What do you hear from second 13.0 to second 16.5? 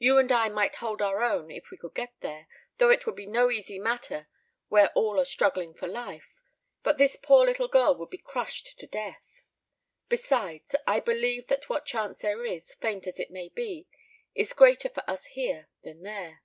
as it may be, is greater for us here than there.